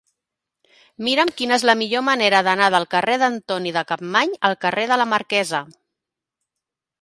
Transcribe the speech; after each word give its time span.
Mira'm 1.07 1.31
quina 1.41 1.59
és 1.59 1.65
la 1.69 1.75
millor 1.81 2.03
manera 2.07 2.39
d'anar 2.47 2.69
del 2.77 2.87
carrer 2.95 3.19
d'Antoni 3.25 3.75
de 3.77 3.85
Capmany 3.93 4.33
al 4.51 4.57
carrer 4.67 4.87
de 4.93 4.99
la 5.03 5.07
Marquesa. 5.13 5.63